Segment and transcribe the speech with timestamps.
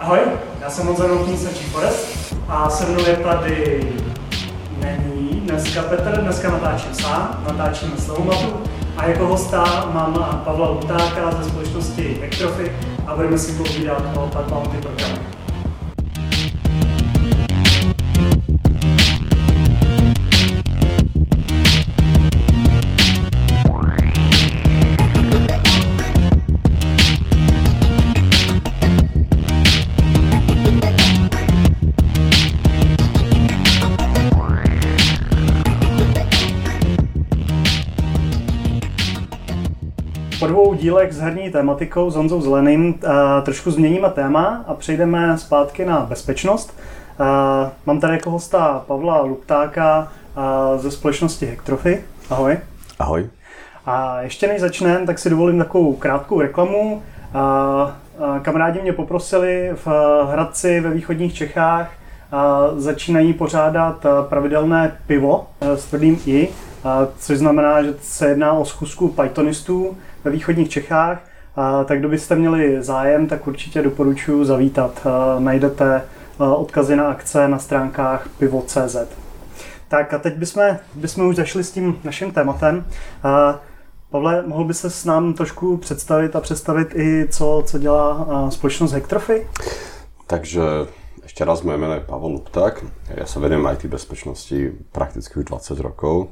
[0.00, 0.18] Ahoj,
[0.60, 3.82] já jsem Honza Novotný z Forest a se mnou je tady
[4.80, 8.62] není dneska Petr, dneska natáčím sám, natáčím s Lomatu
[8.96, 12.72] a jako hosta mám Pavla Lutáka ze společnosti Vectrofy
[13.06, 15.37] a budeme si povídat o Pad Bounty programu.
[40.88, 43.00] Dílech s herní tématikou s Honzou Zeleným
[43.42, 46.78] trošku změníme téma a přejdeme zpátky na bezpečnost.
[47.86, 50.08] Mám tady jako hosta Pavla Luptáka
[50.76, 52.04] ze společnosti Hektrofy.
[52.30, 52.58] Ahoj.
[52.98, 53.28] Ahoj.
[53.86, 57.02] A ještě než začneme, tak si dovolím takovou krátkou reklamu.
[58.42, 59.88] Kamarádi mě poprosili v
[60.30, 61.90] Hradci ve východních Čechách
[62.76, 66.48] začínají pořádat pravidelné pivo s tvrdým i,
[67.18, 71.18] což znamená, že se jedná o schůzku Pythonistů, ve východních Čechách,
[71.84, 75.06] tak kdo byste měli zájem, tak určitě doporučuji zavítat.
[75.38, 76.02] Najdete
[76.38, 78.96] odkazy na akce na stránkách pivo.cz.
[79.88, 80.62] Tak a teď bychom,
[80.94, 82.84] bychom už zašli s tím naším tématem.
[84.10, 88.92] Pavle, mohl by se s nám trošku představit a představit i, co, co dělá společnost
[88.92, 89.46] Hektrofy?
[90.26, 90.60] Takže
[91.24, 92.84] ešte raz moje meno je Pavel Lupták.
[93.16, 96.28] Ja sa venujem IT bezpečnosti prakticky už 20 rokov.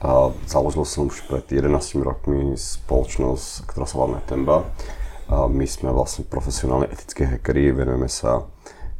[0.00, 1.72] A založil som už pred 11
[2.04, 4.68] rokmi spoločnosť, ktorá sa volá Netemba.
[5.26, 8.46] A my sme vlastne profesionálni etickí hackeri, venujeme sa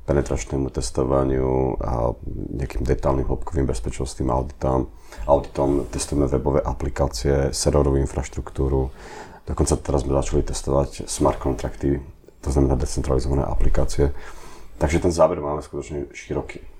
[0.06, 2.14] penetračnému testovaniu a
[2.62, 4.86] nejakým detálnym hĺbkovým bezpečnostným auditom.
[5.26, 8.94] Auditom testujeme webové aplikácie, serverovú infraštruktúru.
[9.46, 11.98] Dokonca teraz sme začali testovať smart kontrakty,
[12.42, 14.14] to znamená decentralizované aplikácie.
[14.78, 16.75] Takže ten záber máme skutočne široký.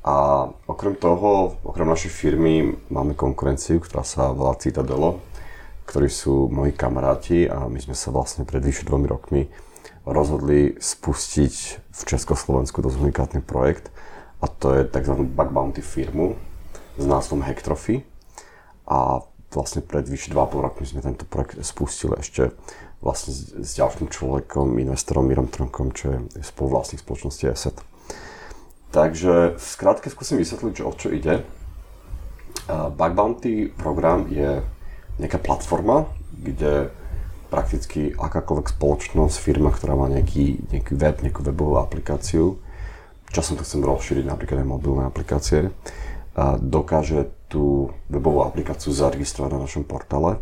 [0.00, 5.20] A okrem toho, okrem našej firmy máme konkurenciu, ktorá sa volá Citadelo,
[5.84, 9.42] ktorí sú moji kamaráti a my sme sa vlastne pred vyše dvomi rokmi
[10.08, 11.54] rozhodli spustiť
[11.92, 13.92] v Československu dosť unikátny projekt
[14.40, 15.20] a to je tzv.
[15.28, 16.40] bug bounty firmu
[16.96, 18.00] s názvom Hectrophy
[18.88, 19.20] a
[19.52, 22.54] vlastne pred vyše 2,5 rokmi sme tento projekt spustili ešte
[23.04, 27.89] vlastne s ďalším človekom, investorom Mirom Tronkom, čo je spoluvlastník spoločnosti Asset.
[28.90, 31.46] Takže v skratke skúsim vysvetliť, o čo ide.
[32.70, 34.62] Bug Bounty program je
[35.22, 36.90] nejaká platforma, kde
[37.50, 42.62] prakticky akákoľvek spoločnosť, firma, ktorá má nejaký, nejaký web, nejakú webovú aplikáciu,
[43.34, 45.74] časom to chcem rozšíriť napríklad aj mobilné aplikácie,
[46.62, 50.38] dokáže tú webovú aplikáciu zaregistrovať na našom portále,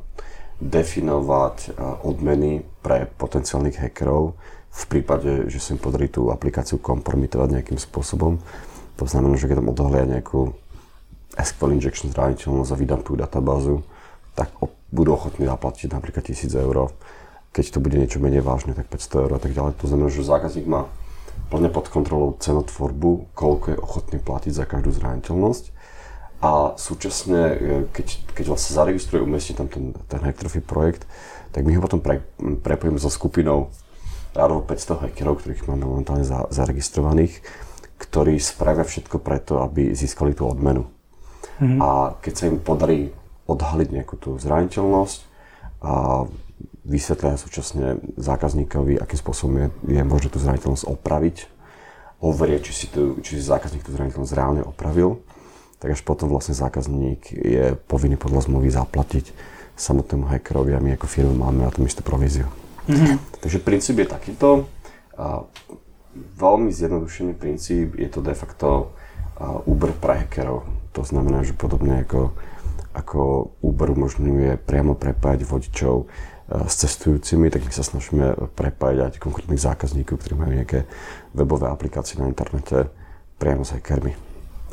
[0.61, 4.37] definovať odmeny pre potenciálnych hackerov,
[4.79, 8.39] v prípade, že sa im podarí tú aplikáciu kompromitovať nejakým spôsobom.
[9.03, 10.55] To znamená, že keď tam odhalia nejakú
[11.35, 13.83] SQL injection zraniteľnosť a vydám tú databázu,
[14.39, 14.55] tak
[14.95, 16.95] budú ochotní zaplatiť napríklad 1000 eur.
[17.51, 19.83] Keď to bude niečo menej vážne, tak 500 eur a tak ďalej.
[19.83, 20.87] To znamená, že zákazník má
[21.51, 25.75] plne pod kontrolou cenotvorbu, koľko je ochotný platiť za každú zraniteľnosť.
[26.39, 27.57] A súčasne, e,
[27.91, 30.23] keď, keď vlastne zaregistruje, umiestni tam ten, ten
[30.63, 31.03] projekt,
[31.51, 32.23] tak my ho potom pre,
[32.63, 33.75] prepojíme so skupinou
[34.39, 37.43] rádovo 500 hackerov, ktorých máme momentálne za, zaregistrovaných,
[37.99, 40.87] ktorí spravia všetko preto, aby získali tú odmenu.
[41.59, 41.79] Mm-hmm.
[41.83, 43.11] A keď sa im podarí
[43.51, 45.19] odhaliť nejakú tú zraniteľnosť
[45.83, 46.25] a
[46.87, 51.37] vysvetlia súčasne zákazníkovi, akým spôsobom je, je možné tú zraniteľnosť opraviť,
[52.23, 55.19] overie, či si, tu, či si zákazník tú zraniteľnosť reálne opravil,
[55.79, 59.31] tak až potom vlastne zákazník je povinný podľa zmluvy zaplatiť
[59.79, 62.51] samotnému hackerovi a my ako firma máme na tom istú províziu.
[62.89, 63.45] Mm-hmm.
[63.45, 64.49] Takže princíp je takýto.
[65.19, 65.45] A
[66.41, 68.97] veľmi zjednodušený princíp je to de facto
[69.69, 70.67] Uber pre hackerov.
[70.97, 72.35] To znamená, že podobne ako,
[72.97, 73.21] ako
[73.63, 76.11] Uber umožňuje priamo prepájať vodičov
[76.49, 80.89] s cestujúcimi, tak my sa snažíme prepájať konkrétnych zákazníkov, ktorí majú nejaké
[81.37, 82.89] webové aplikácie na internete
[83.37, 84.17] priamo s hackermi.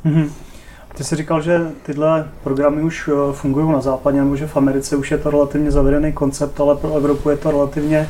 [0.07, 0.54] Mm-hmm.
[0.95, 4.95] Ty jsi říkal, že tyhle programy už eh, fungují na západě, nebo že v Americe
[4.95, 8.09] už je to relativně zavedený koncept, ale pro Evropu je to relativně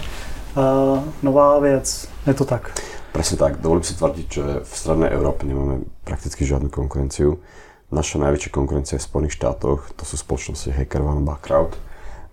[0.58, 2.08] uh, nová věc.
[2.28, 2.72] Je to tak?
[3.12, 3.64] Presne tak.
[3.64, 7.40] Dovolím si tvrdiť, že v strednej Európe nemáme prakticky žiadnu konkurenciu.
[7.88, 11.80] Naša najväčšia konkurencia je v Spojených štátoch, to sú spoločnosti HackerOne, Backrowd.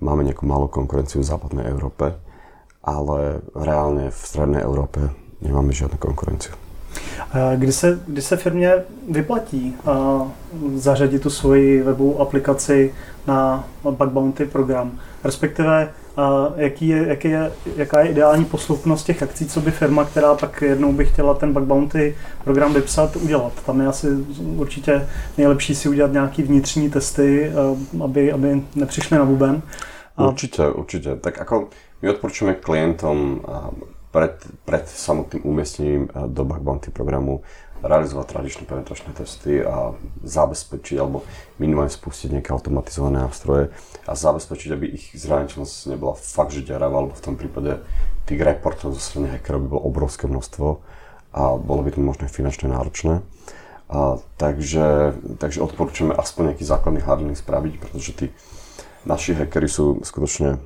[0.03, 2.19] Máme nejakú malú konkurenciu v západnej Európe,
[2.83, 5.07] ale reálne v strednej Európe
[5.39, 6.59] nemáme žiadnu konkurenciu.
[7.57, 8.73] Kdy se, kdy se firmě
[9.11, 9.77] vyplatí
[10.75, 12.95] zařadit tu svoji webovou aplikaci
[13.27, 14.99] na bug bounty program?
[15.25, 15.93] Respektive
[16.57, 20.63] jaký je, jaký je, jaká je ideální posloupnost těch akcí, co by firma, která pak
[20.63, 23.53] jednou by chtěla ten bug bounty program vypsat, udělat.
[23.67, 24.09] Tam je asi
[24.57, 25.09] určitě
[25.39, 27.53] nejlepší si udělat nějaký vnitřní testy,
[28.05, 29.63] aby, aby nepřišli na buben.
[30.17, 30.29] A...
[30.29, 31.17] Určite, určite.
[31.17, 31.73] Tak ako
[32.03, 33.41] my odporúčame klientom
[34.13, 34.37] pred,
[34.69, 37.41] pred samotným umiestnením do bug bounty programu
[37.83, 41.27] realizovať tradičné penetračné testy a zabezpečiť alebo
[41.59, 43.75] minimálne spustiť nejaké automatizované nástroje
[44.07, 47.83] a zabezpečiť, aby ich zraniteľnosť nebola fakt, že deravá, alebo v tom prípade
[48.31, 50.67] tých reportov zo strany hackerov by bolo obrovské množstvo
[51.35, 53.19] a bolo by to možno finančne náročné.
[53.91, 58.27] A, takže, takže odporúčame aspoň nejaký základný hardlink spraviť, pretože tí
[59.03, 60.63] naši hackery sú skutočne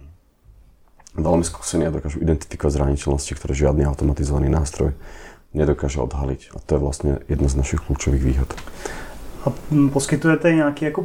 [1.23, 4.93] veľmi skúsení a dokážu identifikovať zraniteľnosti, ktoré žiadny automatizovaný nástroj
[5.57, 6.53] nedokáže odhaliť.
[6.53, 8.51] A to je vlastne jedna z našich kľúčových výhod.
[9.47, 9.53] A
[9.93, 11.03] poskytujete nějaké jako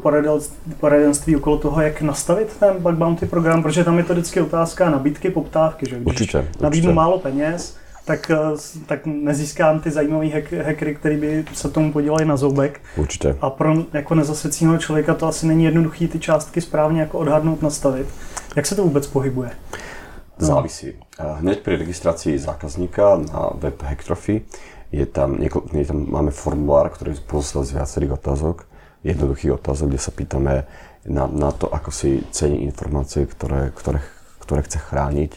[0.79, 4.89] poradenství okolo toho, jak nastavit ten bug bounty program, protože tam je to vždycky otázka
[4.89, 6.93] nabídky, poptávky, že když určitě, nabídnu určitě.
[6.93, 8.37] málo peněz, tak, eh,
[8.85, 12.81] tak nezískám ty zajímavé hack, hackery, který by se tomu podělali na zoubek.
[12.97, 13.35] Určitě.
[13.41, 18.07] A pro jako nezasvěceného člověka to asi není jednoduché ty částky správně jako odhadnout, nastavit.
[18.55, 19.49] Jak se to vůbec pohybuje?
[20.41, 20.97] Závisí.
[21.21, 24.41] Hneď pri registrácii zákazníka na web Hacktrophy
[24.89, 28.65] je tam, je tam, máme formulár, ktorý pozostal z viacerých otázok,
[29.05, 30.53] jednoduchých otázok, kde sa pýtame
[31.05, 34.01] na, na to, ako si cení informácie, ktoré, ktoré,
[34.41, 35.31] ktoré chce chrániť,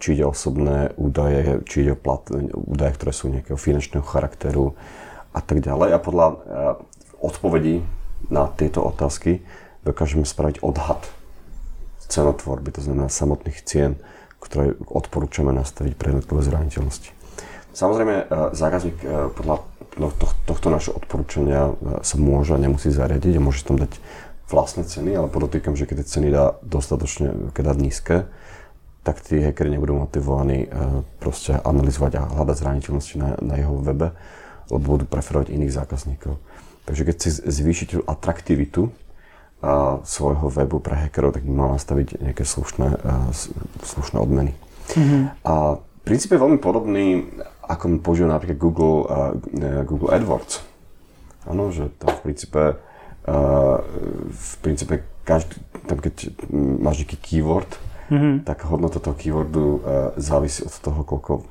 [0.00, 2.24] či ide o osobné údaje, či ide o plat,
[2.56, 4.72] údaje, ktoré sú nejakého finančného charakteru
[5.36, 5.92] a tak ďalej.
[5.92, 6.26] A podľa
[7.20, 7.84] odpovedí
[8.32, 9.44] na tieto otázky
[9.84, 11.04] dokážeme spraviť odhad
[12.08, 14.00] cenotvorby, to znamená samotných cien
[14.42, 17.22] ktoré odporúčame nastaviť pre jednotlivé zraniteľnosti.
[17.72, 19.64] Samozrejme, e, zákazník e, podľa
[19.96, 20.12] no,
[20.44, 23.96] tohto našho odporúčania e, sa môže a nemusí zariadiť a môže tam dať
[24.52, 28.16] vlastné ceny, ale podotýkam, že keď tie ceny dá dostatočne, keď dá nízke,
[29.00, 30.70] tak tí hackeri nebudú motivovaní
[31.18, 34.14] proste analyzovať a hľadať zraniteľnosti na, na jeho webe,
[34.70, 36.38] lebo budú preferovať iných zákazníkov.
[36.86, 38.92] Takže keď si zvýšiť atraktivitu
[40.02, 42.98] svojho webu pre hackerov, tak by mal nastaviť nejaké slušné,
[43.86, 44.58] slušné odmeny.
[44.98, 45.22] Mm-hmm.
[45.46, 47.30] A princíp je veľmi podobný,
[47.62, 50.66] ako používa napríklad Google, uh, Google AdWords.
[51.46, 52.62] Áno, že tam v princípe,
[54.30, 55.58] v princípe každý,
[55.90, 57.70] tam keď máš nejaký keyword,
[58.10, 58.46] mm-hmm.
[58.46, 59.82] tak hodnota toho keywordu
[60.22, 61.42] závisí od toho, koľko,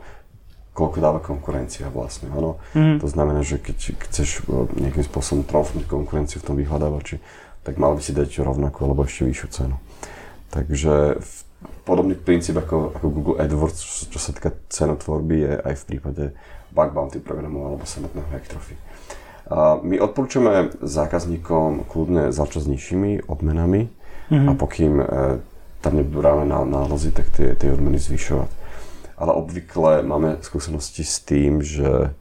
[0.71, 2.31] koľko dáva konkurencia vlastne.
[2.31, 2.55] Áno?
[2.71, 3.03] Mm-hmm.
[3.03, 4.47] To znamená, že keď chceš
[4.79, 7.19] nejakým spôsobom trofnúť konkurenciu v tom vyhľadávači,
[7.61, 9.77] tak mal by si dať rovnakú alebo ešte vyššiu cenu.
[10.51, 11.21] Takže
[11.85, 16.23] podobný princíp ako, ako Google AdWords, čo, sa týka cenotvorby, je aj v prípade
[16.71, 18.75] bug bounty programu alebo samotného Hacktrophy.
[19.83, 23.91] My odporúčame zákazníkom kľudne začať s nižšími odmenami
[24.31, 24.47] mm-hmm.
[24.47, 25.05] a pokým e,
[25.83, 28.47] tam nebudú ráne nálezy, tak tie, tie odmeny zvyšovať.
[29.19, 32.15] Ale obvykle máme skúsenosti s tým, že,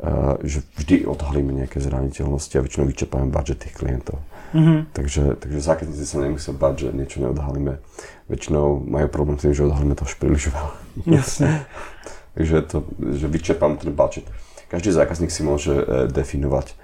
[0.00, 0.08] e,
[0.40, 4.16] že vždy odhalíme nejaké zraniteľnosti a väčšinou vyčerpáme budget tých klientov.
[4.50, 4.78] Mm-hmm.
[4.92, 7.78] Takže, takže zákazníci sa nemusia bať, že niečo neodhalíme.
[8.26, 10.72] Väčšinou majú problém s tým, že odhalíme to už príliš veľa.
[11.06, 11.66] Jasne.
[12.34, 14.26] takže to, že vyčerpám ten budget.
[14.70, 16.74] Každý zákazník si môže e, definovať,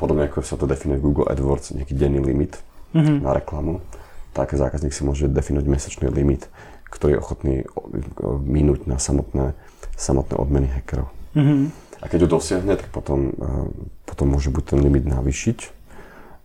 [0.00, 2.60] podobne ako sa to definuje Google AdWords, nejaký denný limit
[2.96, 3.24] mm-hmm.
[3.24, 3.84] na reklamu,
[4.32, 6.48] tak zákazník si môže definovať mesačný limit,
[6.88, 7.54] ktorý je ochotný
[8.44, 9.52] minúť na samotné,
[9.96, 11.12] samotné odmeny hackerov.
[11.36, 11.86] Mm-hmm.
[12.00, 13.48] A keď ho dosiahne, tak potom, e,
[14.08, 15.75] potom môže buď ten limit navýšiť,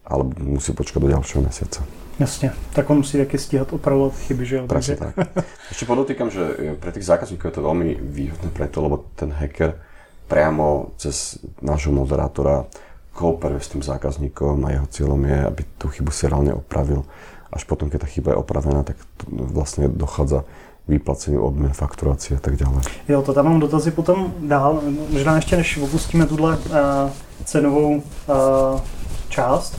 [0.05, 1.81] ale musí počkať do ďalšieho mesiaca.
[2.20, 4.58] Jasne, tak on musí také stíhať opravovať chyby, že?
[4.70, 5.13] Presne tak.
[5.74, 9.81] Ešte podotýkam, že pre tých zákazníkov je to veľmi výhodné preto, lebo ten hacker
[10.29, 12.70] priamo cez nášho moderátora
[13.12, 17.03] kooperuje s tým zákazníkom a jeho cieľom je, aby tú chybu si reálne opravil.
[17.51, 18.96] Až potom, keď tá chyba je opravená, tak
[19.27, 20.48] vlastne dochádza
[20.88, 22.84] výplaceniu odmen, fakturácie a tak ďalej.
[23.08, 24.81] Jo, to tam mám dotazy potom dál.
[25.10, 26.74] Možná ještě než opustíme tuhle uh,
[27.46, 28.01] cenovou uh,
[29.29, 29.77] část,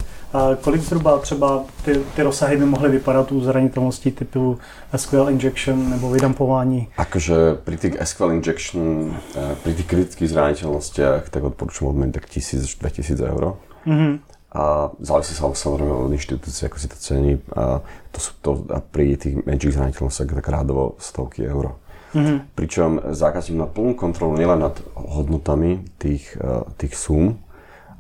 [0.61, 4.59] kolik zhruba třeba ty, ty rozsahy by mohly vypadat u zranitelností typu
[4.97, 6.89] SQL injection nebo vydampování?
[6.97, 12.65] Akože pri tých SQL injection, eh, pri tých kritických zraniteľnostiach, tak odporúčam odmeniť tak 1000
[12.65, 13.57] až 2000 eur.
[13.87, 14.13] Mm-hmm.
[14.53, 17.41] A závisí sa samozrejme od inštitúcie, ako si to cení.
[17.57, 17.81] A,
[18.13, 21.77] to sú to, a pri tých menších zraniteľnostiach tak rádovo stovky eur.
[22.13, 22.39] Mm-hmm.
[22.53, 27.41] Pričom zákazník má plnú kontrolu nielen nad hodnotami tých, eh, tých súm,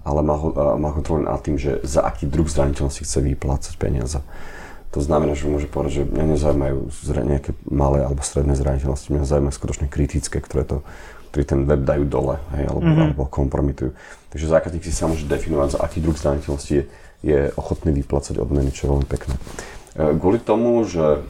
[0.02, 0.36] ale má,
[0.78, 4.18] má kontrolu nad tým, že za aký druh zraniteľnosti chce vyplácať peniaze.
[4.92, 6.78] To znamená, že môže povedať, že mňa nezaujímajú
[7.24, 10.84] nejaké malé alebo stredné zraniteľnosti, mňa zaujímajú skutočne kritické, ktoré, to,
[11.32, 13.04] ktoré ten web dajú dole hej, alebo, mm-hmm.
[13.16, 13.96] alebo kompromitujú.
[14.28, 16.84] Takže zákazník si sa môže definovať, za aký druh zraniteľnosti je,
[17.24, 19.34] je ochotný vyplácať odmeny, čo je veľmi pekné.
[19.92, 21.24] Kvôli tomu, že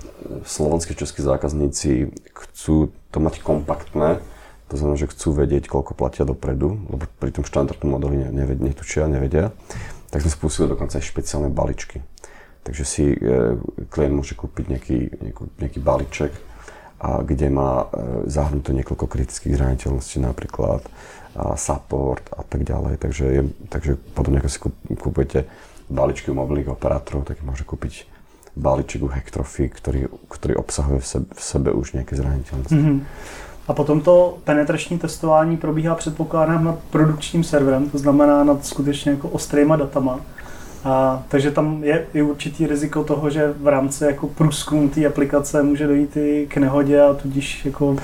[0.47, 4.23] slovenskí českí zákazníci chcú to mať kompaktné,
[4.73, 8.25] to znamená, že chcú vedieť, koľko platia dopredu, lebo pri tom štandardnom modeli
[8.57, 9.53] netučia, nevedia,
[10.09, 12.01] tak sme spustili dokonca aj špeciálne baličky.
[12.65, 13.59] Takže si e,
[13.93, 16.33] klient môže kúpiť nejaký, nejaký, nejaký balíček,
[17.03, 17.87] a kde má e,
[18.31, 20.87] zahrnuté niekoľko kritických zraniteľností, napríklad
[21.33, 23.01] a support a tak ďalej.
[23.01, 24.59] Takže, je, takže potom ako si
[25.01, 25.49] kúpujete
[25.89, 28.05] balíčky u mobilných operátorov, tak môže kúpiť
[28.53, 32.77] balíček u Hectrophy, ktorý, ktorý obsahuje v sebe, v sebe už nejaké zraniteľnosti.
[32.77, 32.99] Mm-hmm.
[33.69, 39.29] A potom to penetrační testování probíhá předpokládám nad produkčním serverem, to znamená nad skutečně jako
[39.29, 40.21] ostrýma datama.
[40.85, 45.63] A, takže tam je i určitý riziko toho, že v rámci jako průzkumu té aplikace
[45.63, 47.97] může dojít i k nehodě a tudíž jako...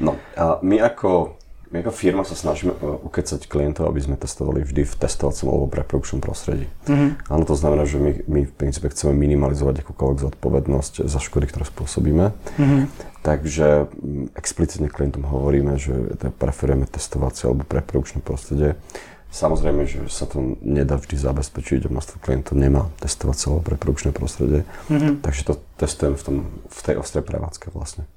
[0.00, 1.36] No a my ako
[1.76, 5.66] my ako firma sa snažíme e, ukecať klientov, aby sme testovali vždy v testovacom alebo
[5.68, 6.64] pre-production prostredí.
[6.88, 7.28] Mm-hmm.
[7.28, 11.68] Áno, to znamená, že my, my v princípe chceme minimalizovať akúkoľvek zodpovednosť za škody, ktoré
[11.68, 12.32] spôsobíme.
[12.32, 12.82] Mm-hmm.
[13.20, 13.92] Takže
[14.40, 18.80] explicitne klientom hovoríme, že preferujeme testovacie alebo pre-produkčné prostredie.
[19.28, 25.20] Samozrejme, že sa to nedá vždy zabezpečiť, množstvo klientov nemá testovacie alebo pre-produkčné prostredie, mm-hmm.
[25.20, 26.36] takže to testujem v, tom,
[26.72, 28.08] v tej ostrej prevádzke vlastne.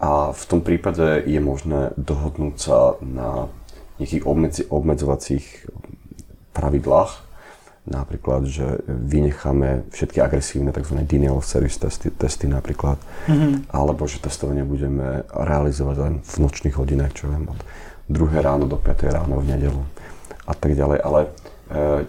[0.00, 3.52] A v tom prípade je možné dohodnúť sa na
[4.00, 5.68] nejakých obmedzi, obmedzovacích
[6.56, 7.30] pravidlách,
[7.84, 11.04] napríklad, že vynecháme všetky agresívne tzv.
[11.04, 12.96] denial of service testy, testy napríklad,
[13.28, 13.68] mm-hmm.
[13.72, 17.60] alebo že testovanie budeme realizovať len v nočných hodinách, čo viem, od
[18.08, 19.82] 2 ráno do 5 ráno v nedelu
[20.48, 21.28] a tak ďalej, ale e,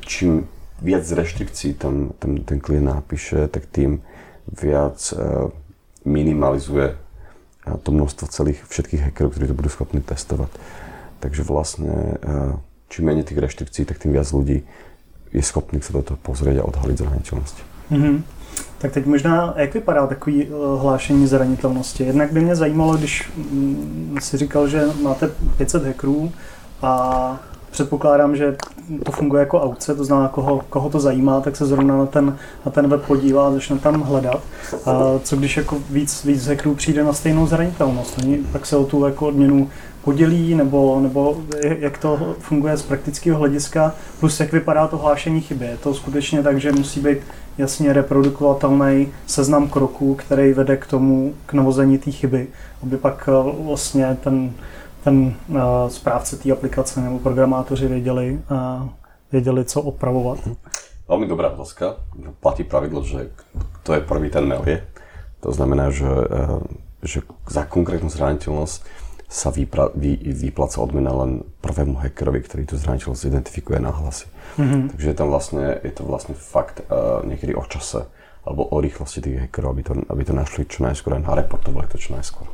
[0.02, 0.50] čím
[0.82, 4.02] viac reštrikcií tam, tam ten klient napíše, tak tým
[4.50, 5.52] viac e,
[6.08, 6.98] minimalizuje
[7.84, 10.50] to množstvo celých všetkých hackerov, ktorí to budú schopní testovať.
[11.22, 12.18] Takže vlastne
[12.92, 14.68] čím menej tých reštrikcií, tak tým viac ľudí
[15.32, 17.62] je schopných sa do toho pozrieť a odhaliť zraniteľnosti.
[17.92, 18.18] Mm-hmm.
[18.78, 22.04] Tak teď možná, jak vypadá takový uh, hlášení zranitelnosti?
[22.04, 25.28] Jednak by mě zajímalo, když mm, si říkal, že máte
[25.58, 26.32] 500 hackerů
[26.82, 27.40] a
[27.72, 28.56] předpokládám, že
[29.04, 32.38] to funguje jako aukce, to znamená, koho, koho to zajímá, tak se zrovna na ten,
[32.66, 34.42] na ten web podívá a začne tam hledat.
[34.86, 38.18] A co když jako víc, víc hackerů přijde na stejnou zranitelnost?
[38.18, 39.70] Oni pak se o tu jako odměnu
[40.04, 45.66] podělí, nebo, nebo jak to funguje z praktického hlediska, plus jak vypadá to hlášení chyby.
[45.66, 47.18] Je to skutečně tak, že musí být
[47.58, 52.48] jasně reprodukovatelný seznam kroků, který vede k tomu, k navození té chyby,
[52.84, 54.52] aby pak vlastně ten
[55.04, 58.90] ten uh, správce té aplikace nebo programátoři věděli, uh,
[59.32, 60.40] věděli, co opravovat?
[61.12, 62.00] Veľmi dobrá otázka.
[62.40, 63.36] Platí pravidlo, že
[63.84, 64.88] kto je prvý, ten melie.
[65.44, 66.64] To znamená, že, uh,
[67.04, 67.20] že
[67.52, 68.80] za konkrétnu zraniteľnosť
[69.28, 74.28] sa vypra, vy, vypláca odmena len prvému hackerovi, ktorý tú zraniteľnosť identifikuje na hlasy.
[74.56, 74.82] Mm-hmm.
[74.96, 78.08] Takže je, tam vlastne, je to vlastne fakt uh, niekedy o čase
[78.48, 82.00] alebo o rýchlosti tých hackerov, aby to, aby to našli čo najskôr a nareportovali to
[82.00, 82.48] čo najskôr.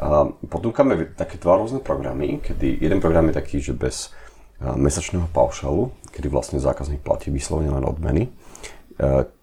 [0.00, 4.10] A ponúkame také dva rôzne programy, kedy jeden program je taký, že bez
[4.58, 8.30] mesačného paušalu, kedy vlastne zákazník platí vyslovene len odmeny,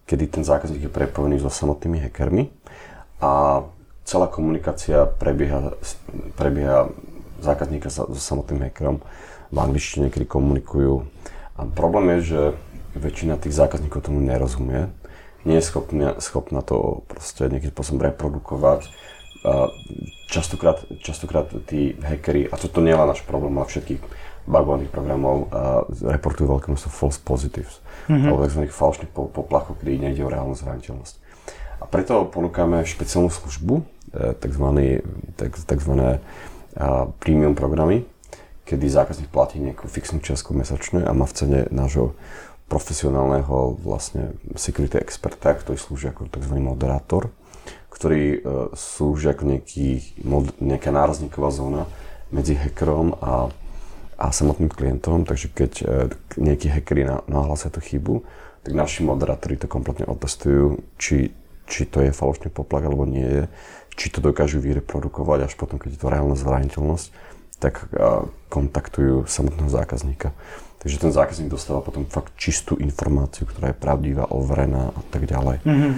[0.07, 2.51] kedy ten zákazník je prepojený so samotnými hackermi
[3.23, 3.63] a
[4.03, 5.75] celá komunikácia prebieha,
[6.35, 6.91] prebieha
[7.39, 8.99] zákazníka so samotným hackerom
[9.51, 11.07] v angličtine, kedy komunikujú.
[11.59, 12.41] A problém je, že
[12.95, 14.91] väčšina tých zákazníkov tomu nerozumie,
[15.47, 18.91] nie je schopná, schopná to proste nejakým spôsobom reprodukovať,
[20.29, 24.01] častokrát, častokrát tí hackery, a toto nie je náš problém, ale všetkých
[24.45, 25.49] bugovaných programov
[26.01, 28.29] reportujú veľké množstvo false positives, mm-hmm.
[28.29, 28.61] alebo tzv.
[28.69, 31.15] falošných poplachov, kedy nejde o reálnu zraniteľnosť.
[31.81, 33.81] A preto ponúkame špeciálnu službu,
[34.13, 34.65] tzv.
[35.37, 35.93] tzv.
[37.17, 38.05] premium programy,
[38.65, 42.13] kedy zákazník platí nejakú fixnú čiastku mesačne a má v cene nášho
[42.71, 46.55] profesionálneho vlastne security experta, ktorý slúži ako tzv.
[46.55, 47.33] moderátor,
[47.91, 50.15] ktorí uh, slúžia ako nejaký,
[50.63, 51.85] nejaká nárazníková zóna
[52.31, 53.51] medzi hackerom a,
[54.15, 56.07] a samotným klientom, takže keď uh,
[56.39, 58.23] nejakí hackeri nahlásia tú chybu,
[58.63, 61.35] tak naši moderátori to kompletne otestujú, či,
[61.67, 63.43] či to je falošný poplak alebo nie je,
[63.99, 67.07] či to dokážu vyreprodukovať, až potom, keď je to reálna zraniteľnosť,
[67.61, 67.85] tak
[68.49, 70.33] kontaktujú samotného zákazníka.
[70.81, 75.61] Takže ten zákazník dostáva potom fakt čistú informáciu, ktorá je pravdivá, overená a tak ďalej.
[75.61, 75.93] Mm-hmm.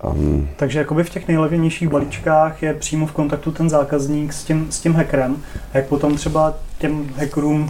[0.00, 4.72] Um, Takže jakoby v těch nejlevnějších balíčkách je přímo v kontaktu ten zákazník s tím,
[4.72, 5.36] s tím hackerem.
[5.72, 7.62] A jak potom třeba těm hackerům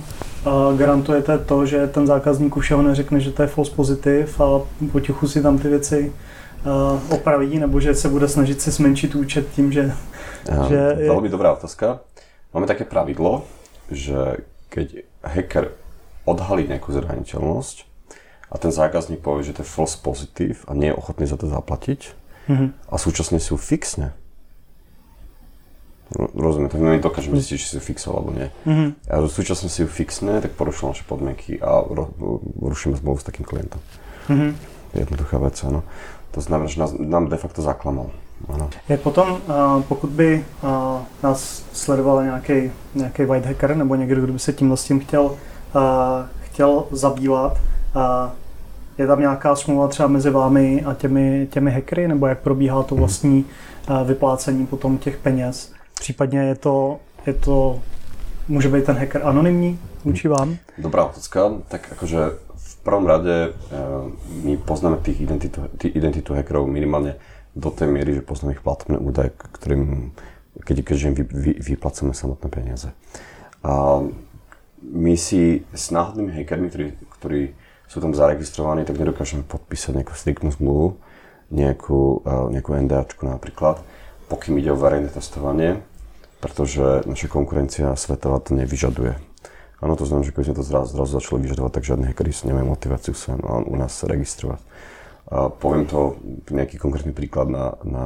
[0.46, 4.62] uh, garantujete to, že ten zákazník už ho neřekne, že to je false positiv a
[4.92, 6.12] potichu si tam ty věci
[6.66, 9.92] uh, opraví, nebo že se bude snažit si zmenšit účet tím, že...
[10.44, 11.08] Ja, že je...
[11.08, 12.04] Veľmi dobrá otázka.
[12.54, 13.44] Máme také pravidlo,
[13.90, 15.74] že keď hacker
[16.24, 17.90] odhalí nejakú zraniteľnosť,
[18.54, 21.50] a ten zákazník povie, že to je false positive a nie je ochotný za to
[21.50, 22.14] zaplatiť
[22.46, 22.68] mm-hmm.
[22.86, 24.14] a súčasne sú fixne.
[26.14, 28.48] No, rozumiem, tak my dokážeme zistiť, či si ju fixol alebo nie.
[28.62, 29.10] Mm-hmm.
[29.10, 31.82] A súčasne si ju fixne, tak porušil naše podmienky a
[32.62, 33.82] rušíme zmluvu s takým klientom.
[34.30, 34.50] Mm-hmm.
[34.94, 35.82] Jednoduchá vec, áno.
[36.36, 38.14] To znamená, že nás, nám de facto zaklamal.
[38.48, 38.70] Ano.
[38.88, 39.38] Je potom,
[39.88, 40.44] pokud by
[41.22, 45.36] nás sledoval nějaký, nějaký white hacker nebo někdo, kdo by se tímhle s tím chtěl,
[46.40, 47.58] chtěl zabývat,
[48.98, 52.94] je tam nějaká smlouva třeba mezi vámi a těmi, těmi hackery, nebo jak probíhá to
[52.94, 53.44] vlastní
[54.04, 55.72] vyplácení potom těch peněz?
[55.94, 57.80] Případně je to, je to
[58.48, 60.56] může být ten hacker anonymní vůči vám?
[60.78, 61.50] Dobrá otázka.
[61.68, 62.18] Tak akože
[62.56, 63.52] v prvom rade
[64.42, 67.14] my poznáme tých identitu, tých identitu hackerov minimálne
[67.54, 70.10] do tej miery, že poznáme ich platobné údaje, ktorým,
[70.66, 72.90] keď, keďže im vy, vy, vyplacame samotné peniaze.
[73.62, 74.02] A
[74.84, 77.42] my si s náhodnými hackermi, ktorí, ktorí
[77.88, 80.98] sú tam zaregistrovaní, tak nedokážeme podpísať nejakú striktnú zmluvu,
[81.54, 83.80] nejakú, nejakú NDAčku napríklad,
[84.26, 85.80] pokým ide o verejné testovanie,
[86.42, 89.16] pretože naša konkurencia svetová to nevyžaduje.
[89.84, 92.66] Áno, to znamená, že keď sme to zrazu, zrazu začali vyžadovať, tak žiadne hackeri nemajú
[92.72, 94.60] motiváciu sa u nás registrovať.
[95.34, 98.04] Poviem to nejaký konkrétny príklad na, na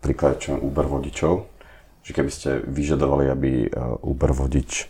[0.00, 1.44] príklad čo Uber vodičov,
[2.04, 3.50] že keby ste vyžadovali, aby
[4.00, 4.88] Uber vodič,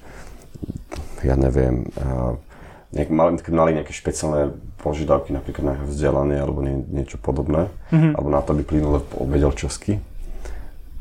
[1.22, 1.86] ja neviem,
[2.94, 8.14] nejak, mali, mali nejaké špeciálne požiadavky napríklad na jeho vzdelanie alebo nie, niečo podobné, mm-hmm.
[8.14, 9.98] alebo na to, aby plynule obvedel česky,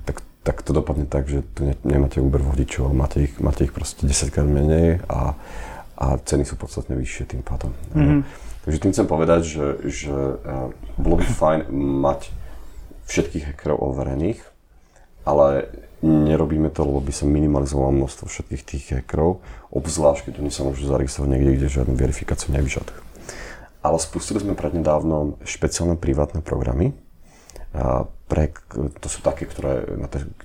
[0.04, 3.74] tak, tak to dopadne tak, že tu ne, nemáte Uber vodičov, máte ich, máte ich
[3.74, 5.38] proste 10 krát menej a,
[5.98, 7.72] a ceny sú podstatne vyššie tým pádom.
[7.94, 8.47] Mm-hmm.
[8.68, 11.60] Takže tým chcem povedať, že, že uh, bolo by fajn
[12.04, 12.28] mať
[13.08, 14.44] všetkých hackerov overených,
[15.24, 15.72] ale
[16.04, 19.40] nerobíme to, lebo by sa minimalizovalo množstvo všetkých tých hackerov,
[19.72, 23.00] obzvlášť keď oni sa môžu zaregistrovať niekde, kde žiadnu verifikáciu nevyžadujú.
[23.88, 26.92] Ale spustili sme prednedávnom špeciálne privátne programy,
[27.72, 28.52] a pre,
[29.00, 29.86] to sú také, ktoré,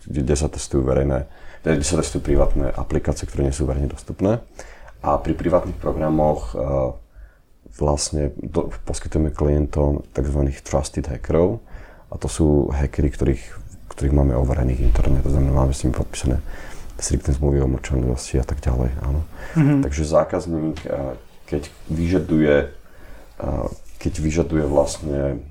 [0.07, 1.27] kde sa testujú verejné,
[1.65, 4.39] kde sa testujú privátne aplikácie, ktoré nie sú verejne dostupné.
[5.03, 6.55] A pri privátnych programoch
[7.79, 10.41] vlastne do, poskytujeme klientom tzv.
[10.61, 11.65] trusted hackerov
[12.13, 13.45] a to sú hackery, ktorých,
[13.93, 16.41] ktorých máme overených interne, to znamená, máme s nimi podpísané
[17.01, 18.91] striktné zmluvy o mlčanlivosti a tak ďalej.
[19.03, 19.21] Áno.
[19.59, 19.81] Mm-hmm.
[19.83, 20.77] Takže zákazník,
[21.51, 22.71] keď vyžaduje,
[23.99, 25.43] keď vyžaduje vlastne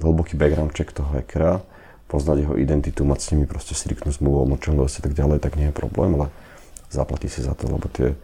[0.00, 1.60] hlboký background check toho hackera,
[2.08, 5.58] poznať jeho identitu, mať s nimi proste striktnú zmluvu o mlčanlivosti a tak ďalej, tak
[5.58, 6.30] nie je problém, ale
[6.88, 8.14] zaplatí si za to, lebo tie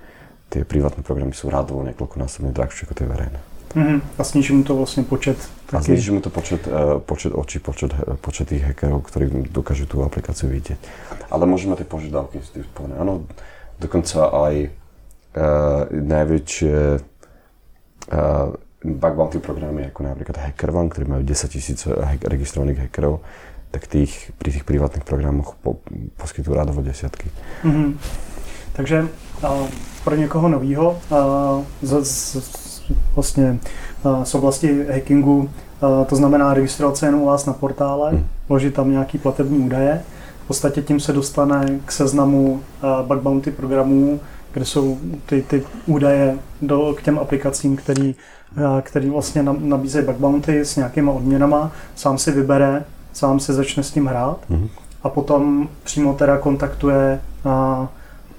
[0.50, 3.40] tie privátne programy sú rádovo niekoľkonásobne drahšie ako tie verejné.
[3.70, 4.18] Mm-hmm.
[4.18, 5.38] A sniží mu to vlastne počet
[5.70, 5.94] taký...
[5.94, 9.86] A sniží mu to počet, uh, počet očí, počet, uh, počet tých hackerov, ktorí dokážu
[9.86, 10.78] tú aplikáciu vidieť.
[11.30, 12.98] Ale môžeme tie požiadavky s tým spojené.
[12.98, 13.30] Áno,
[13.78, 18.48] dokonca aj uh, najväčšie uh,
[18.82, 23.22] bug bounty programy, ako napríklad HackerOne, ktorí majú 10 tisíc hack, registrovaných hackerov,
[23.70, 25.78] tak tých, pri tých privátnych programoch po,
[26.18, 27.30] poskytujú rádovo desiatky.
[27.62, 27.88] Mm-hmm.
[28.74, 29.06] Takže
[29.46, 30.98] uh, pro někoho novýho
[31.82, 32.82] z, z,
[33.14, 33.58] vlastně
[34.22, 35.50] z oblasti hackingu,
[36.06, 38.26] to znamená registrovat se jenom u vás na portále, hmm.
[38.48, 40.02] vložit tam nějaký platební údaje.
[40.44, 42.60] V podstatě tím se dostane k seznamu
[43.06, 44.20] bug bounty programů,
[44.52, 48.14] kde jsou ty, ty údaje do, k těm aplikacím, který,
[48.82, 53.90] který vlastně nabízejí bug bounty s nějakýma odměnama, sám si vybere, sám si začne s
[53.90, 54.68] tím hrát hmm.
[55.02, 57.20] a potom přímo teda kontaktuje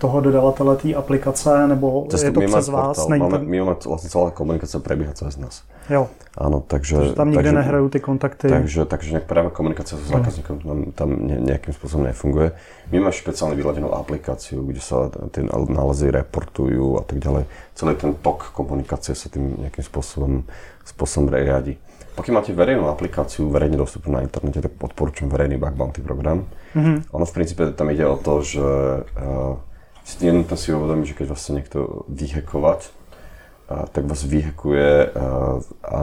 [0.02, 3.08] toho dodavatele té aplikace, nebo Cez je to přes vás?
[3.08, 3.46] Není máme, to...
[3.46, 5.62] My máme vlastne celá komunikácia prebieha cez nás.
[5.86, 6.10] Jo.
[6.34, 6.98] Áno, takže...
[6.98, 8.48] takže tam nikde takže, nehrajú ty kontakty.
[8.50, 12.56] Takže, takže nejak práve komunikácia so zákazníkom tam, tam ne, nejakým spôsobom nefunguje.
[12.90, 17.44] My máme špeciálne vyladenú aplikáciu, kde sa tie nálezy reportujú a tak ďalej.
[17.78, 20.48] Celý ten tok komunikácie sa tým nejakým spôsobom,
[20.88, 21.78] spôsobom riadi.
[22.16, 26.48] Pokiaľ máte verejnú aplikáciu, verejne dostupnú na internete, tak odporúčam verejný bug bounty program.
[26.76, 27.12] Mm-hmm.
[27.12, 28.68] Ono v princípe tam ide o to, že
[29.04, 29.60] uh,
[30.06, 32.90] je nutné si uvedomiť, že keď vás chce niekto vyhekovať,
[33.72, 35.26] a, tak vás vyhekuje a,
[35.88, 35.98] a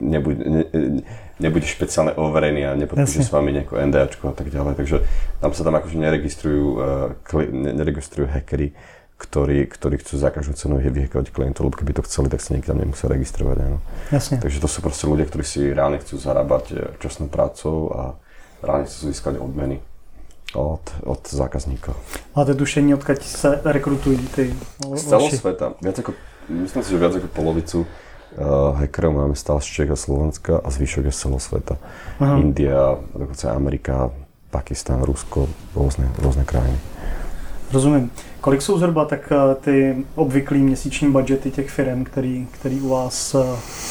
[0.00, 0.64] nebude, ne,
[1.40, 4.78] nebude špeciálne overený a nepodpíše s vami nejakú NDAčku a tak ďalej.
[4.78, 4.96] Takže
[5.40, 8.76] tam sa tam akože neregistrujú, uh, neregistrujú hackery,
[9.20, 12.80] ktorí, ktorí chcú za každú cenu vyhekovať klientov, lebo keby to chceli, tak sa nikam
[12.80, 13.56] nemusia registrovať.
[13.68, 13.78] Áno.
[14.08, 14.40] Jasne.
[14.40, 18.02] Takže to sú proste ľudia, ktorí si reálne chcú zarábať e, časnou prácou a
[18.64, 19.84] reálne chcú získať odmeny
[20.54, 21.94] od, od zákazníkov.
[22.34, 24.54] Máte tušení, odkiaľ sa rekrutujú tí
[24.96, 25.66] Z celého sveta.
[25.78, 26.10] Viac ako,
[26.50, 30.68] myslím si, že viac ako polovicu uh, hackerov máme stále z Čech a Slovenska a
[30.70, 31.74] zvyšok je z celého sveta.
[32.18, 32.38] Aha.
[32.42, 34.10] India, dokonca Amerika,
[34.50, 35.46] Pakistan, Rusko,
[35.78, 36.78] rôzne, rôzne krajiny.
[37.72, 38.10] Rozumím.
[38.40, 43.36] Kolik jsou zhruba tak eh, ty obvyklý měsíční budgety těch firm, který, který u vás,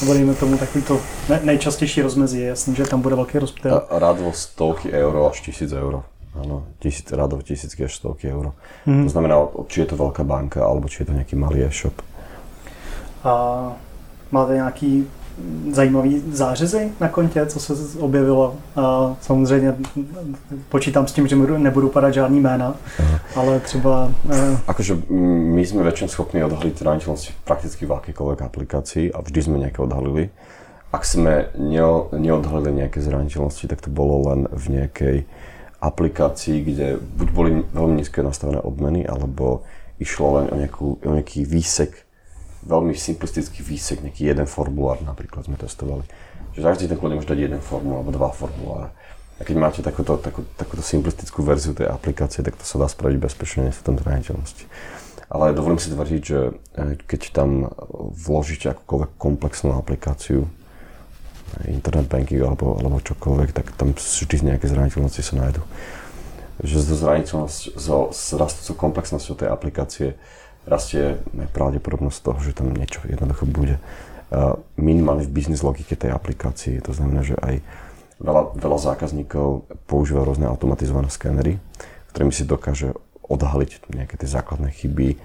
[0.00, 1.00] nebo dejme tomu takový to
[1.44, 3.82] nejčastější rozmezí, je jasný, že tam bude velký rozptyl.
[3.90, 6.02] Rádovo stovky euro až tisíc euro.
[6.34, 8.54] Áno, tisíc, rádovo tisícky až stovky euro.
[8.86, 9.04] Mm.
[9.04, 9.34] To znamená,
[9.66, 12.02] či je to veľká banka, alebo či je to nejaký malý e-shop.
[13.24, 13.32] A
[14.30, 15.06] máte nějaký
[15.70, 18.54] zajímavý zářezy na kontě, co se objevilo.
[18.76, 19.74] A samozřejmě
[20.68, 23.20] počítám s tím, že nebudu padat žádný jména, Aha.
[23.36, 24.10] ale třeba...
[24.24, 24.58] Uh...
[24.66, 29.80] Akože my sme väčšinou schopní odhaliť zraniteľnosti prakticky v akýkoľvek aplikácii a vždy sme nejaké
[29.82, 30.30] odhalili.
[30.92, 31.48] Ak sme
[32.10, 35.16] neodhalili nejaké zraniteľnosti, tak to bolo len v nejakej
[35.80, 39.64] aplikácii, kde buď boli veľmi nízke nastavené odmeny, alebo
[40.00, 42.08] išlo len o, nejakú, o nejaký výsek
[42.64, 46.04] veľmi simplistický výsek, nejaký jeden formulár napríklad sme testovali.
[46.52, 48.90] Že každý ten kľudne môže dať jeden formulár alebo dva formuláre.
[49.40, 53.16] A keď máte takúto, takú, takúto simplistickú verziu tej aplikácie, tak to sa dá spraviť
[53.16, 54.68] bezpečne, nie sú tam zraniteľnosti.
[55.32, 56.38] Ale dovolím si tvrdiť, že
[56.76, 57.72] e, keď tam
[58.12, 60.44] vložíte akúkoľvek komplexnú aplikáciu,
[61.66, 65.62] internet banking alebo, alebo čokoľvek, tak tam vždy nejaké zraniteľnosti sa nájdú.
[66.60, 70.06] Že zraniteľnosť, so, s rastúcou komplexnosťou tej aplikácie
[70.68, 71.16] rastie
[71.56, 73.80] pravdepodobnosť toho, že tam niečo jednoducho bude.
[74.76, 77.64] Minimálne v biznis logike tej aplikácie, to znamená, že aj
[78.20, 81.56] veľa, veľa zákazníkov používa rôzne automatizované skenery,
[82.12, 82.92] ktorými si dokáže
[83.26, 85.16] odhaliť nejaké tie základné chyby,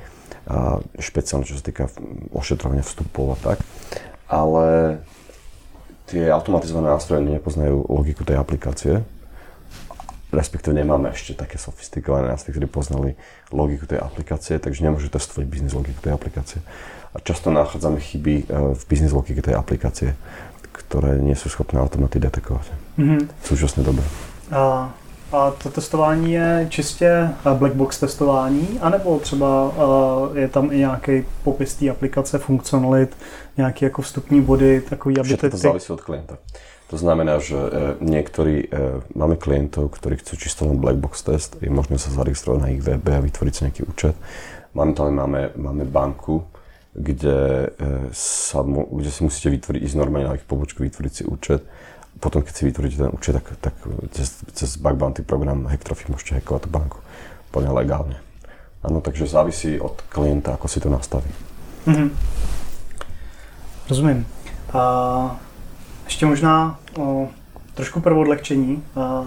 [0.46, 1.90] a špeciálne čo sa týka
[2.30, 3.58] ošetrovania vstupov a tak.
[4.30, 4.98] Ale
[6.06, 9.02] tie automatizované nástroje nepoznajú logiku tej aplikácie,
[10.30, 13.10] respektíve nemáme ešte také sofistikované nástroje, ktorí poznali
[13.50, 16.60] logiku tej aplikácie, takže nemôžu testovať biznis logiku tej aplikácie.
[17.16, 20.20] A často nachádzame chyby e, v biznis logike tej aplikácie,
[20.76, 22.68] ktoré nie sú schopné automaty detekovať
[23.00, 23.22] mm-hmm.
[23.32, 24.04] v súčasnej dobe.
[24.52, 24.92] A,
[25.32, 30.78] a to testování je čistě e, black box testování, anebo třeba uh, je tam i
[30.78, 33.18] nějaký popis té aplikace, funkcionalit,
[33.58, 36.38] nějaké jako vstupní body, takový, aby Všetko to závisí od klienta.
[36.88, 38.70] To znamená, že e, niektorí,
[39.18, 42.86] máme klientov, ktorí chcú čisto len black box test, je možné sa zaregistrovať na ich
[42.86, 44.14] webe a vytvoriť si nejaký účet.
[44.78, 46.46] Momentálne máme, máme banku,
[46.94, 47.74] kde,
[48.14, 51.66] sa, kde si musíte vytvoriť, ísť normálne na ich pobočku, vytvoriť si účet.
[52.20, 53.76] Potom, keď si vytvoríte ten účet, tak, tak
[54.12, 56.98] cez, cez Bug Bounty program Hacktrophy môžete hackovať tú banku
[57.52, 58.18] plne legálne.
[58.84, 61.32] Áno, takže závisí od klienta, ako si to nastaví.
[61.88, 62.10] Mm-hmm.
[63.90, 64.26] Rozumím.
[64.74, 65.40] A
[66.06, 67.28] ještě možná o,
[67.74, 68.84] trošku pro odlehčení.
[68.96, 69.26] A,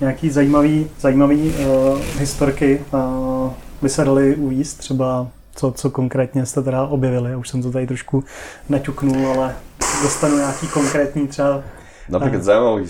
[0.00, 6.62] nějaký zajímavý, zajímavý uh, historky uh, by se daly uvíst, třeba co, co konkrétně jste
[6.62, 7.36] teda objevili.
[7.36, 8.24] Už jsem to tady trošku
[8.68, 9.56] naťuknul, ale
[10.02, 11.62] dostanu nějaký konkrétní třeba
[12.08, 12.80] Napríklad zaujímavá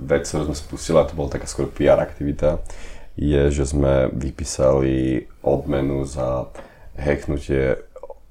[0.00, 2.62] vec, ktorú sme spustili, a to bola taká skôr PR aktivita,
[3.20, 6.48] je, že sme vypísali odmenu za
[6.96, 7.76] hacknutie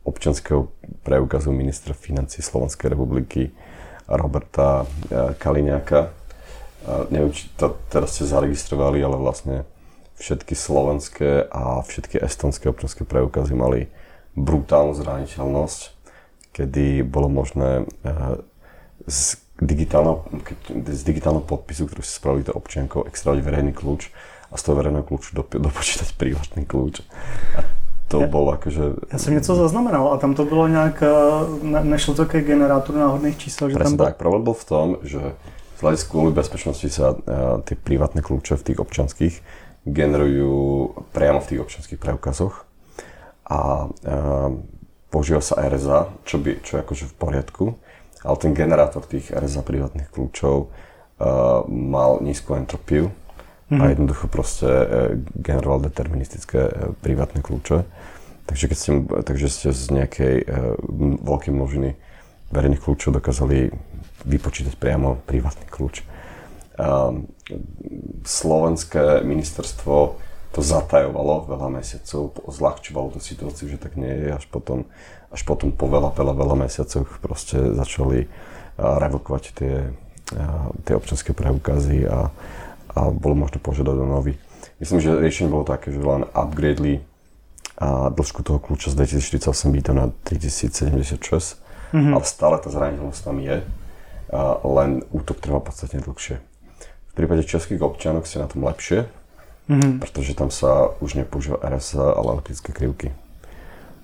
[0.07, 0.73] občanského
[1.05, 3.53] preukazu ministra financí Slovenskej republiky
[4.09, 6.17] Roberta eh, Kaliňáka.
[7.13, 9.67] Neviem, či to teraz ste zaregistrovali, ale vlastne
[10.17, 13.91] všetky slovenské a všetky estonské občanské preukazy mali
[14.33, 15.81] brutálnu zraniteľnosť,
[16.55, 18.41] kedy bolo možné eh,
[19.59, 20.23] z digitálneho,
[20.87, 24.07] z digitálneho podpisu, ktorý si spravili to občiankou, extrahovať verejný kľúč
[24.49, 27.03] a z toho verejného kľúču dopočítať privátny kľúč.
[27.59, 27.61] A
[28.09, 29.13] to bol akože...
[29.13, 31.09] Já jsem něco zaznamenal a tam to bylo nějak, eh,
[31.63, 34.97] ne, nešlo to ke generátoru náhodných čísel, že Presne tam tak, problém bol v tom,
[35.05, 35.21] že
[35.77, 39.35] z hľadiska kvôli bezpečnosti sa uh, tie privátne kľúče v tých občanských
[39.87, 42.67] generujú priamo v tých občanských preukazoch
[43.47, 44.59] a uh,
[45.07, 47.65] používa sa RSA, čo, by, čo je akože v poriadku,
[48.23, 53.13] ale ten generátor tých RSA privátnych kľúčov uh, mal nízku entropiu,
[53.69, 53.81] mm-hmm.
[53.81, 53.89] a mhm.
[53.89, 54.85] jednoducho proste e,
[55.37, 57.85] generoval deterministické e, privátne kľúče.
[58.49, 58.91] Takže, keď ste,
[59.29, 60.45] takže ste z nejakej e,
[61.21, 61.89] veľkej množiny
[62.49, 63.69] verejných kľúčov dokázali
[64.25, 66.01] vypočítať priamo privátny kľúč.
[66.81, 67.13] A
[68.25, 70.17] slovenské ministerstvo
[70.49, 74.89] to zatajovalo veľa mesiacov, zľahčovalo tú situáciu, že tak nie je, až potom,
[75.29, 78.25] až potom po veľa, veľa, veľa mesiacoch proste začali
[78.79, 79.75] revokovať tie,
[80.87, 82.33] tie občanské preukazy a,
[82.97, 84.33] a bolo možné požiadať o nový.
[84.81, 87.03] Myslím, že riešenie bolo také, že len upgradeli
[87.79, 88.95] a dĺžku toho kľúča z
[89.39, 91.15] 2048 bytov na 3076,
[91.95, 92.11] mm-hmm.
[92.11, 93.63] ale stále tá zraniteľnosť tam je,
[94.29, 96.43] a len útok trvá podstatne dlhšie.
[97.09, 99.07] V prípade českých občanov ste na tom lepšie,
[99.69, 99.99] mm-hmm.
[100.01, 103.13] pretože tam sa už nepoužíva RSA, ale elektrické krivky.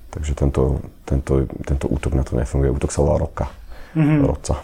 [0.10, 2.72] Takže tento, tento, tento útok na to nefunguje.
[2.72, 3.52] Útok sa volá roka.
[3.98, 4.24] Mm-hmm.
[4.24, 4.56] Roca.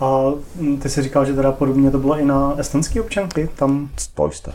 [0.00, 0.06] A
[0.82, 3.48] ty si říkal, že teda podobně to bylo i na estonské občanky?
[3.54, 3.90] Tam...
[4.14, 4.52] To isté.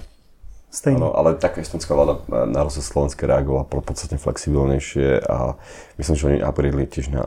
[0.72, 0.98] Stejný.
[0.98, 5.56] Ano, ale tak estonská vláda e, na rozsah Slovenska reagovala podstatne flexibilnejšie a
[5.96, 7.24] myslím, že oni upgradeli tiež na,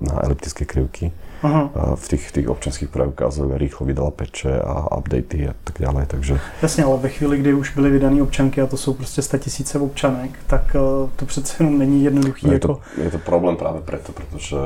[0.00, 1.12] na eliptické krivky.
[1.42, 1.70] Aha.
[1.94, 6.40] v tých, tých občanských preukazoch rýchlo vydala peče a updaty a tak ďalej, takže...
[6.62, 10.30] Jasně, ale ve chvíli, kdy už byly vydané občanky a to jsou prostě tisíce občanek,
[10.46, 12.46] tak uh, to přece jenom není jednoduchý.
[12.46, 12.68] No je, jako...
[12.68, 14.56] to, je to problém práve preto, pretože,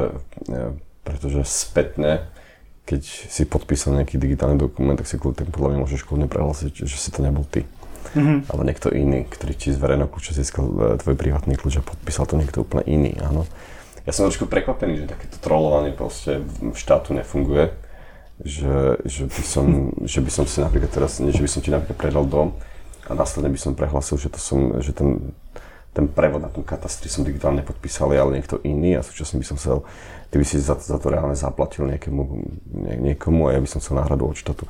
[1.04, 2.26] pretože spätne
[2.84, 6.96] keď si podpísal nejaký digitálny dokument, tak si tak podľa mňa môžeš kľudne prehlásiť, že
[7.00, 7.64] si to nebol ty.
[8.12, 8.52] Mm-hmm.
[8.52, 12.28] Ale niekto iný, ktorý ti z verejného kľúča získal e, tvoj privátny kľúč a podpísal
[12.28, 13.48] to niekto úplne iný, áno.
[14.04, 17.72] Ja som trošku prekvapený, že takéto trollovanie proste v štátu nefunguje.
[18.44, 19.66] Že, že, by som,
[20.12, 22.56] že by som si napríklad teraz, že by som ti napríklad predal dom
[23.08, 25.32] a následne by som prehlásil, že, to som, že ten,
[25.92, 29.56] ten prevod na tom katastri som digitálne podpísal, ale niekto iný a súčasne by som
[29.60, 29.84] chcel,
[30.32, 32.22] ty by si za, za to reálne zaplatil niekému,
[32.80, 34.64] nie, niekomu a ja by som chcel náhradu od štátu.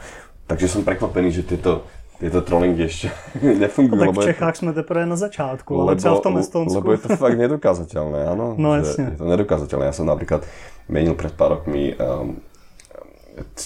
[0.44, 3.10] Takže som prekvapený, že tieto tieto trollingy ešte
[3.62, 3.98] nefungujú.
[3.98, 6.76] No, tak v Čechách je, sme teprve na začiatku, ale třeba v tom Estonsku.
[6.78, 8.46] Lebo je to fakt nedokázateľné, áno.
[8.54, 9.14] No jasne.
[9.14, 9.84] Je to nedokázateľné.
[9.90, 10.46] Ja som napríklad
[10.86, 12.38] menil pred pár rokmi um,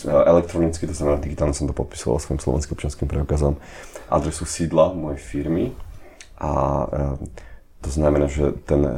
[0.09, 3.61] elektronicky, to znamená digitálne som to podpisoval svojim slovenským občanským preukazom,
[4.09, 5.77] adresu sídla mojej firmy
[6.41, 6.51] a
[6.89, 7.29] um,
[7.79, 8.93] to znamená, že ten e,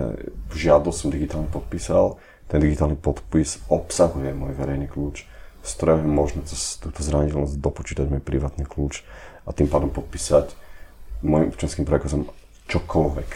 [0.56, 2.16] žiadosť som digitálne podpísal,
[2.48, 5.28] ten digitálny podpis obsahuje môj verejný kľúč,
[5.60, 9.04] z ktorého je možné cez túto zraniteľnosť dopočítať môj privátny kľúč
[9.50, 10.54] a tým pádom podpísať
[11.26, 12.30] môjim občanským preukazom
[12.70, 13.30] čokoľvek.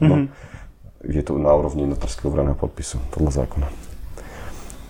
[0.00, 1.12] No, mm-hmm.
[1.12, 3.68] Je to na úrovni notárskeho obraného podpisu podľa zákona.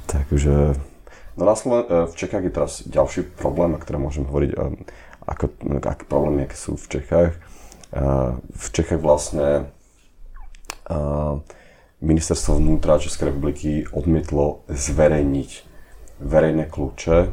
[0.07, 0.75] Takže
[1.39, 4.57] no na Sloven- e, v Čechách je teraz ďalší problém, o ktorom môžem hovoriť, e,
[5.27, 5.45] ako,
[5.87, 7.33] aké problémy, aké sú v Čechách.
[7.35, 7.39] E,
[8.39, 9.71] v Čechách vlastne
[12.03, 15.51] ministerstvo vnútra Českej republiky odmietlo zverejniť
[16.19, 17.31] verejné kľúče,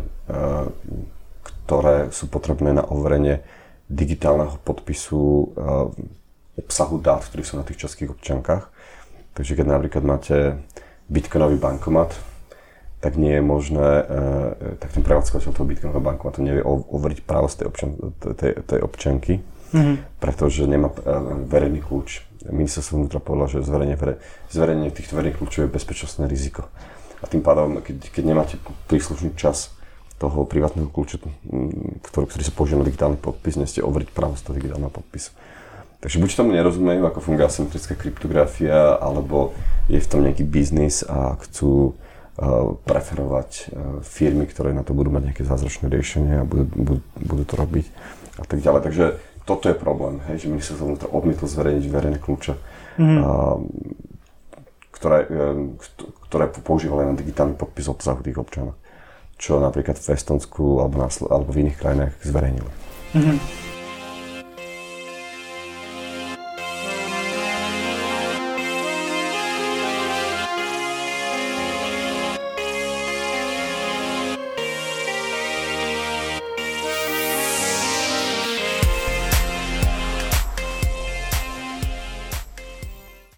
[1.68, 3.44] ktoré sú potrebné na overenie
[3.92, 8.72] digitálneho podpisu eh, obsahu dát, ktorí sú na tých českých občankách.
[9.36, 10.36] Takže keď napríklad máte
[11.12, 12.16] bitcoinový bankomat,
[12.98, 17.60] tak nie je možné, eh, tak ten prevádzkovateľ toho bitcoinového bankomatu nevie overiť právo z
[17.60, 17.90] tej, občan,
[18.40, 19.44] tej, tej občanky,
[19.76, 20.24] mm-hmm.
[20.24, 21.04] pretože nemá eh,
[21.52, 22.24] verejný kľúč.
[22.48, 24.00] Ministerstvo vnútra povedalo, že zverejnenie,
[24.48, 26.72] zverejnenie týchto verejných kľúčov je bezpečnostné riziko.
[27.20, 28.56] A tým pádom, keď, keď nemáte
[28.88, 29.77] príslušný čas
[30.18, 31.22] toho privátneho kľúča,
[32.10, 35.30] ktorý, ktorý sa používa na digitálny podpis, ste overiť pravosť toho digitálneho podpisu.
[36.02, 39.54] Takže buď tomu nerozumejú, ako funguje asymetrická kryptografia, alebo
[39.90, 43.66] je v tom nejaký biznis a chcú uh, preferovať uh,
[44.06, 47.86] firmy, ktoré na to budú mať nejaké zázračné riešenie a budú, budú, budú to robiť
[48.42, 48.82] a tak ďalej.
[48.90, 49.06] Takže
[49.46, 52.54] toto je problém, hej, že ministerstvo vnútra odmietlo zverejniť verejné kľúče,
[53.02, 53.20] mm-hmm.
[53.22, 53.58] uh,
[54.94, 55.58] ktoré, uh,
[56.30, 58.78] ktoré používali na digitálny podpis obsahu tých občanov
[59.38, 62.72] čo napríklad v Estonsku alebo, na, alebo v iných krajinách zverejnili.
[63.14, 63.38] Mm-hmm.